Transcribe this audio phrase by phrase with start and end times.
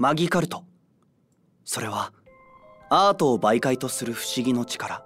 [0.00, 0.62] マギカルト。
[1.64, 2.12] それは
[2.88, 5.02] アートを媒介とする不思議の力。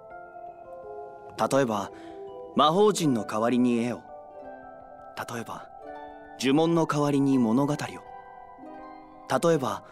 [1.51, 1.91] 例えば
[2.55, 4.01] 魔法陣の代わりに絵を。
[5.17, 5.67] 例えば
[6.39, 7.77] 呪文の代わりに物語を。
[9.47, 9.83] 例えば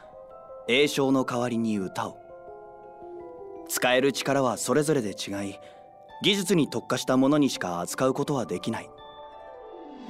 [0.68, 2.20] 栄唱の代わりに歌を。
[3.70, 5.56] 使える力はそれぞれで違い
[6.22, 8.90] 技術に特化したものにしか扱うことはできない。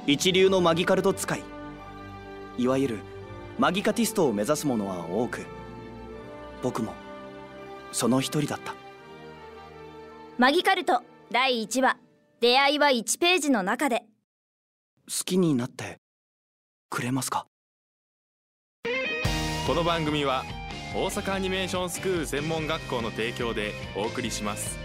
[0.06, 1.42] 一流のマギカルト使い。
[2.58, 2.98] いわゆる
[3.58, 5.46] マギカティストを目指す者は多く
[6.62, 6.94] 僕も
[7.92, 8.74] その一人だった。
[10.38, 11.98] マギカルト第1話
[12.40, 14.04] 出会いは1ページの中で。
[15.06, 15.98] 好きになって
[16.88, 17.46] くれますか？
[19.66, 20.44] この番組は
[20.94, 24.78] 大阪アニメーションスクール専門学校の提供でお送りします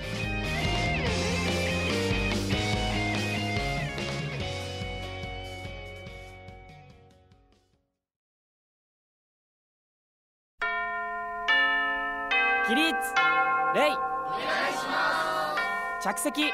[13.76, 15.56] 礼お願いしま
[16.00, 16.52] す着席。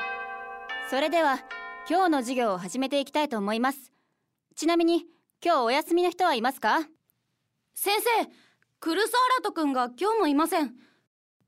[0.89, 1.39] それでは
[1.89, 3.91] 今日の授業を始めていきたいと思います。
[4.55, 5.05] ちなみに
[5.43, 6.79] 今日お休みの人はいますか？
[7.75, 8.29] 先生
[8.79, 10.73] クルスアラト君が今日もいません。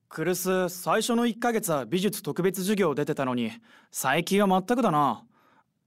[0.08, 3.52] クルス最初の1ヶ月は美術特別授業出てたのに
[3.92, 5.24] 最近は全くだな。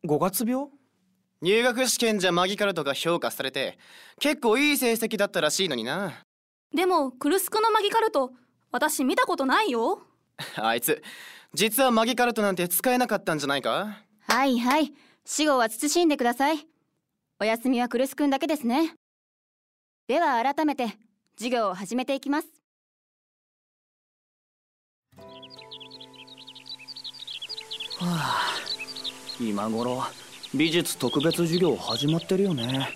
[0.05, 0.67] 5月病？
[1.41, 3.79] 入学試験じゃマギカルトが評価されて
[4.19, 6.25] 結構いい成績だったらしいのにな。
[6.75, 8.33] でもクルスクのマギカルト
[8.71, 10.03] 私見たことないよ。
[10.57, 11.03] あいつ
[11.55, 14.03] 実はマギカルトなんて使えなかったんじゃないか？
[14.27, 14.93] はいはい。
[15.25, 16.67] 死後は慎んでください。
[17.41, 18.95] お休みはクルスくんだけですね。
[20.07, 20.99] では改めて
[21.37, 22.49] 授業を始めていきます。
[28.01, 28.55] はあ
[29.41, 30.05] 今頃
[30.55, 32.91] 美術特別授業始まってるよね。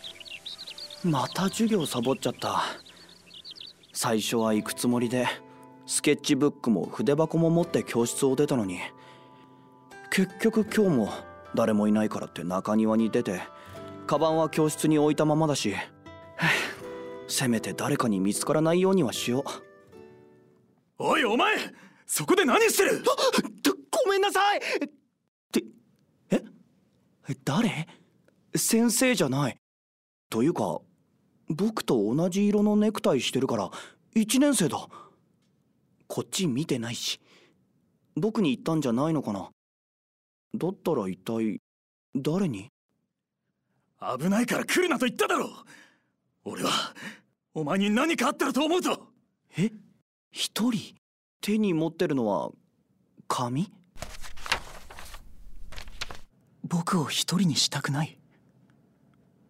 [1.02, 2.62] また授業サボっちゃった。
[3.92, 5.26] 最初は行くつもりで
[5.92, 8.78] スケッチブックも筆箱も持って教室を出たのに
[10.10, 11.12] 結局今日も
[11.54, 13.42] 誰もいないからって中庭に出て
[14.06, 15.74] カバンは教室に置いたままだし
[17.28, 19.44] せめて誰かに見つからないようにはしよ
[20.98, 21.04] う。
[21.04, 21.56] おいお前
[22.06, 23.02] そこで何してる？
[24.06, 24.58] ごめんなさい！
[24.58, 24.60] っ
[25.52, 25.62] て
[26.30, 26.42] え？
[27.44, 27.86] 誰？
[28.56, 29.58] 先生じゃない。
[30.30, 30.80] というか
[31.50, 33.70] 僕と同じ色のネクタイしてるから
[34.16, 34.88] 1年生だ
[36.14, 37.18] こっち見てないし。
[38.16, 39.48] 僕に言ったんじゃないのかな。
[40.54, 41.58] だったら一体
[42.14, 42.68] 誰に？
[44.18, 45.48] 危ないから来るなと言っただろ
[46.44, 46.70] 俺は
[47.54, 49.06] お前に何かあったらと思うと。
[49.56, 49.70] え？
[50.30, 50.96] 一人？
[51.40, 52.50] 手に持ってるのは
[53.26, 53.72] 紙
[56.62, 58.18] 僕を一人にしたくない？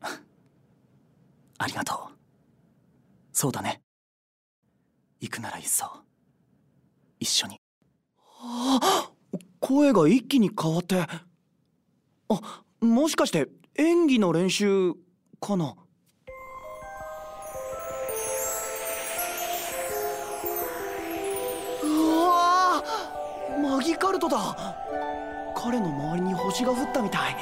[1.59, 2.17] ありがとう。
[3.33, 3.83] そうだね。
[5.19, 6.05] 行くならいっそ
[7.23, 7.61] 一緒に。
[8.41, 9.11] あ
[9.61, 11.07] 声が一気に変わって。
[12.29, 14.93] あもしかして演技の練習
[15.41, 15.77] かな？
[21.85, 21.87] う
[22.19, 22.83] わ
[23.63, 24.57] マギカルトだ。
[25.55, 27.37] 彼の周りに星が降ったみたい。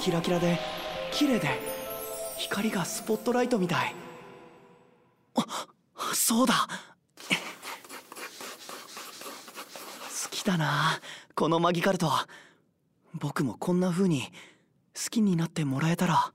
[0.00, 0.58] キラキラで
[1.12, 1.60] 綺麗で
[2.38, 3.94] 光がスポットライトみたい。
[5.36, 5.46] あ
[6.12, 6.68] そうだ
[10.08, 11.00] 好きだな。
[11.34, 12.10] このマギカルト。
[13.14, 14.22] 僕もこんな風に
[14.94, 16.32] 好きになってもらえたら。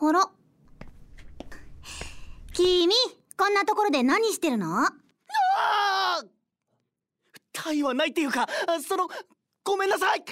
[0.00, 0.28] あら。
[2.52, 2.92] 君
[3.36, 4.84] こんなところで何してるの？
[4.84, 4.92] あ
[6.20, 6.24] あ
[7.52, 8.48] タイはないっていうか
[8.86, 9.08] その
[9.62, 10.20] ごめんなさい。
[10.20, 10.22] あ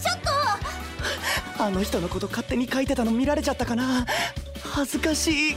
[0.00, 0.20] ちょっ
[1.56, 1.64] と。
[1.64, 4.06] あの人のこと勝手に書いてたの見られちゃったかな。
[4.62, 5.56] 恥ずかしい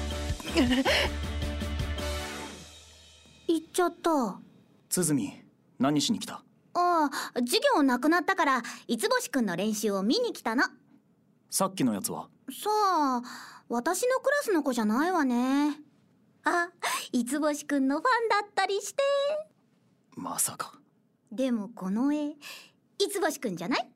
[3.77, 4.39] ちゃった
[4.89, 5.43] 鼓
[5.77, 6.41] 何しに来た？
[6.73, 7.11] ああ
[7.41, 10.63] 授業なくなったから五星くんの練習を見に来たの。
[11.51, 12.27] さっきのやつは？
[12.49, 13.21] さあ
[13.69, 15.75] 私のクラスの子じゃないわね。
[16.43, 16.69] あ
[17.13, 19.03] 五星くんのファンだったりして。
[20.16, 20.73] まさか。
[21.31, 22.29] でもこの絵
[22.97, 23.87] 五星くんじゃない？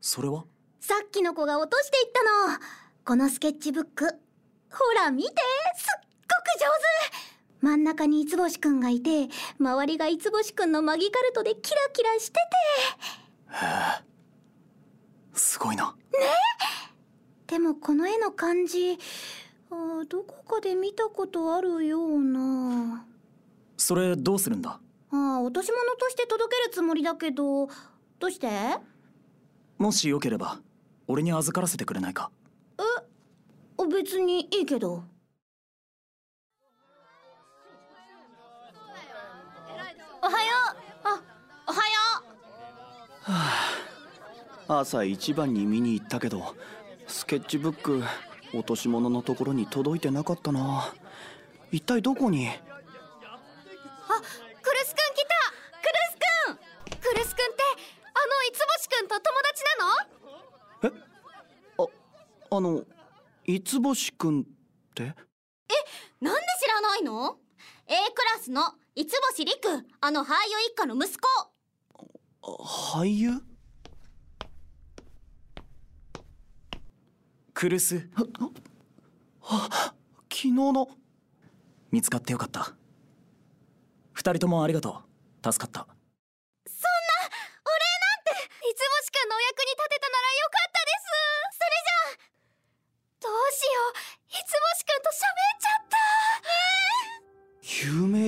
[0.00, 0.46] それは？
[0.80, 2.24] さっきの子が落としていった
[2.58, 2.58] の。
[3.04, 4.04] このスケッチブック。
[4.04, 6.66] ほら見てすっごく上
[7.12, 7.29] 手
[7.60, 9.28] 真ん中に五星くんがいて
[9.58, 12.40] 周りが五星くんのマギカルトでキラキラしてて。
[13.52, 13.58] へ
[14.00, 14.04] え
[15.34, 15.94] すごいな。
[16.12, 16.18] ね？
[17.46, 18.98] でもこの絵の感じ
[19.70, 23.04] あどこかで見たことあるような。
[23.76, 24.80] それどうするんだ？
[25.10, 27.66] あ落とし物として届けるつもりだけど。
[28.18, 28.48] どうして？
[29.78, 30.60] もしよければ
[31.08, 32.30] 俺に預からせてくれないか？
[32.78, 32.82] え？
[33.88, 35.04] 別にいいけど
[40.30, 40.48] はよ
[41.04, 41.08] う。
[41.08, 41.20] あ
[41.66, 41.82] おはよ
[44.68, 46.54] 朝一番に見に行ったけど
[47.06, 48.04] スケッチブック
[48.52, 50.92] 落とし物のところに届いてなかったな。
[51.72, 52.46] 一体どこに？
[52.46, 52.52] うあ
[54.62, 55.34] クルスくん来た。
[55.80, 56.16] クルス
[56.88, 57.00] くん。
[57.00, 57.62] クルスくんって
[58.04, 59.64] あのいつぼしくんと友達
[60.82, 60.90] な
[61.78, 61.90] の？
[62.50, 62.84] ああの
[63.46, 64.44] 五星くんっ
[64.94, 65.14] て？
[66.20, 67.38] なんで知らないの？
[67.90, 68.62] ?A クラスの
[68.94, 71.26] いつぼしりくあの俳優一家の息子。
[72.40, 73.32] 俳優？
[77.52, 78.08] クルス
[79.42, 79.64] 昨
[80.28, 80.88] 日の。
[81.90, 82.74] 見つかってよかった。
[84.12, 85.02] 二人ともありがと
[85.44, 85.52] う。
[85.52, 85.88] 助かった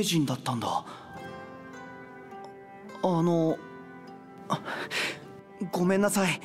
[0.02, 0.84] 名人だったんだ。
[3.04, 3.56] あの
[4.48, 4.60] あ
[5.70, 6.40] ごめんなさい。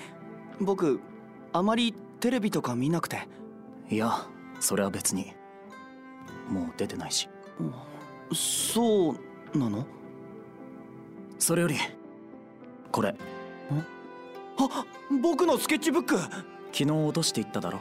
[0.61, 0.99] 僕
[1.53, 3.27] あまりテレビとか見なくて。
[3.89, 4.27] いや
[4.59, 5.33] それは別に。
[6.47, 7.27] もう出てないし。
[8.31, 9.11] そ
[9.53, 9.85] うなの？
[11.39, 11.75] それより
[12.91, 13.15] これ。
[14.59, 14.85] あ
[15.21, 16.17] 僕のスケッチブック。
[16.17, 16.29] 昨
[16.71, 17.79] 日落としていっただろ。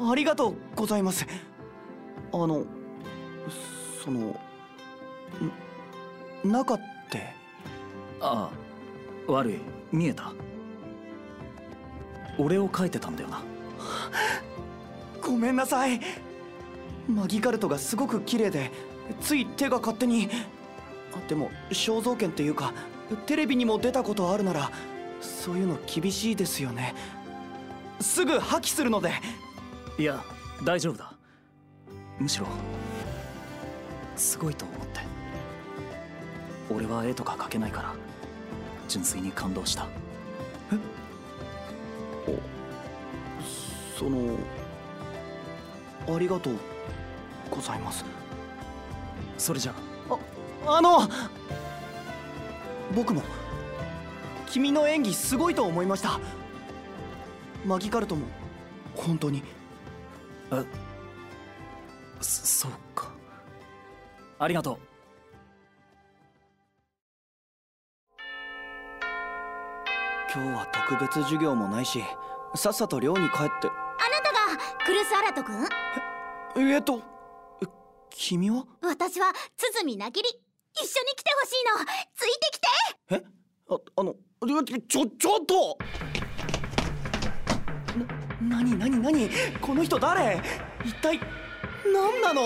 [0.00, 1.24] ありがとうございます。
[2.32, 2.64] あの
[4.08, 4.40] その
[6.46, 7.34] ん中って？
[8.22, 8.50] あ
[9.28, 9.58] あ悪い。
[9.92, 10.32] 見えた。
[12.38, 13.42] 俺を書いてたんだよな。
[15.20, 16.00] ごめんなさい。
[17.06, 18.70] マギカルトがすごく綺麗で
[19.20, 20.30] つい手が勝手に。
[21.12, 22.72] あでも肖像権っていうか
[23.26, 24.70] テレビにも出たことあるなら
[25.20, 26.94] そういうの厳しいですよね。
[28.00, 29.12] すぐ破棄するので。
[29.98, 30.24] いや
[30.64, 31.12] 大丈夫だ。
[32.18, 32.46] むしろ
[34.18, 35.00] すごいと思って。
[36.70, 37.94] 俺は絵とか描けないから
[38.88, 39.86] 純粋に感動した。
[43.98, 44.36] その
[46.08, 46.54] ありがとう
[47.50, 48.04] ございます。
[49.36, 49.74] それじゃ
[50.66, 50.80] あ。
[50.80, 51.08] の
[52.94, 53.22] 僕も
[54.46, 56.20] 君の演技すごいと思いました。
[57.64, 58.26] マギカルトも
[58.94, 59.42] 本当に。
[60.52, 60.64] え
[62.20, 63.07] そそうか
[64.38, 64.78] ありがとう。
[70.32, 72.04] 今日は特別授業もないし
[72.54, 73.42] さっさと寮に帰って。
[73.42, 73.70] あな
[74.22, 75.66] たがクルスアラト君？
[76.74, 77.02] えっと
[78.10, 78.64] 君は？
[78.82, 80.28] 私は鼓なぎり。
[80.74, 81.84] 一緒に来てほしいの。
[82.14, 82.66] ついてきて。
[83.10, 83.24] え？
[83.70, 84.14] ああの
[84.88, 85.78] ちょちょっと！
[88.42, 89.30] な何何何？
[89.60, 90.40] この人誰？
[90.84, 91.18] 一体
[91.92, 92.42] 何なの？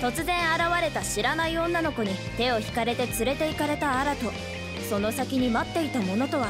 [0.00, 4.30] 突然現れた知らない女の子に手を引かれて連れて行かれたアラと
[4.88, 6.48] その先に待っていたものとは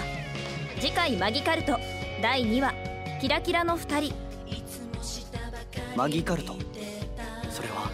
[0.78, 1.78] 次回マギカルト
[2.22, 2.74] 第2話。
[3.20, 4.14] キラキラの2人。
[5.96, 6.56] マギカルト。
[7.50, 7.90] それは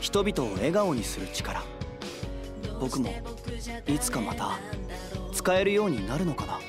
[0.00, 1.62] 人々を笑顔にする力。
[2.80, 3.12] 僕も
[3.86, 4.58] いつかまた
[5.32, 6.60] 使えるようになるのかな。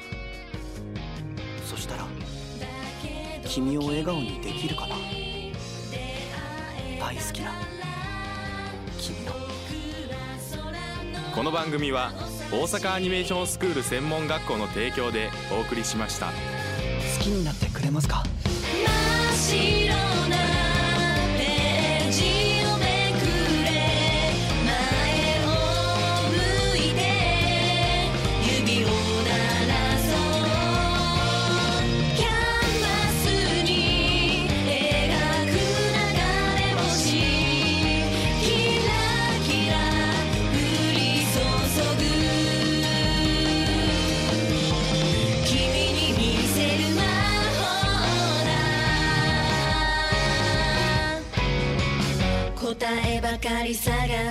[1.65, 2.05] そしたら
[3.43, 4.95] 君を笑顔にできるかな。
[6.99, 7.53] 大好きな。
[9.05, 9.33] 君の
[11.35, 12.11] この番組は
[12.51, 16.27] 大阪アニメーションスクール専門学校の提供でお送りしました。
[16.27, 16.33] 好
[17.23, 18.23] きになってくれますか？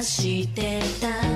[0.04, 1.33] してた